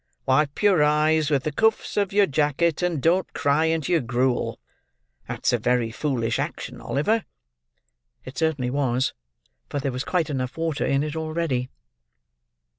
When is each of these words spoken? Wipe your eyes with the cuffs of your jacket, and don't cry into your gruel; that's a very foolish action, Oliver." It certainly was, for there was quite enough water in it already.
Wipe 0.25 0.63
your 0.63 0.81
eyes 0.81 1.29
with 1.29 1.43
the 1.43 1.51
cuffs 1.51 1.95
of 1.95 2.11
your 2.11 2.25
jacket, 2.25 2.81
and 2.81 2.99
don't 3.03 3.31
cry 3.35 3.65
into 3.65 3.91
your 3.91 4.01
gruel; 4.01 4.59
that's 5.27 5.53
a 5.53 5.59
very 5.59 5.91
foolish 5.91 6.39
action, 6.39 6.81
Oliver." 6.81 7.23
It 8.25 8.35
certainly 8.35 8.71
was, 8.71 9.13
for 9.69 9.79
there 9.79 9.91
was 9.91 10.03
quite 10.03 10.31
enough 10.31 10.57
water 10.57 10.87
in 10.87 11.03
it 11.03 11.15
already. 11.15 11.69